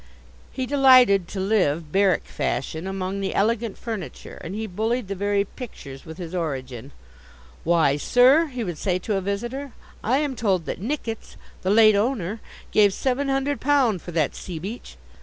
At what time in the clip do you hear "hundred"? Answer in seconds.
13.29-13.61